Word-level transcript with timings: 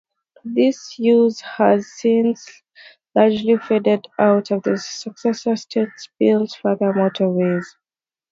This 0.55 0.97
use 0.97 1.41
has 1.41 1.85
since 1.99 2.63
largely 3.13 3.55
faded 3.57 4.07
out, 4.17 4.49
after 4.51 4.71
the 4.71 4.77
successor 4.79 5.55
states 5.55 6.09
built 6.17 6.53
further 6.59 6.91
motorways. 6.91 7.65